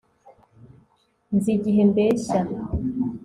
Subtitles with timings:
[1.35, 2.39] Nzi igihe mbeshya